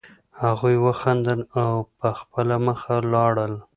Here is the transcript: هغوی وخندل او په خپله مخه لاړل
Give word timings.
هغوی 0.43 0.75
وخندل 0.85 1.41
او 1.61 1.71
په 1.97 2.07
خپله 2.19 2.55
مخه 2.67 2.93
لاړل 3.13 3.53